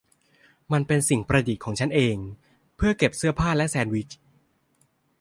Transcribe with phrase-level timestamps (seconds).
[0.71, 2.15] มันเป็นสิ่งประดิษฐ์ของฉันเอง
[2.75, 4.09] เพื่อเก็บเสื้อผ้าและแซนด์วิช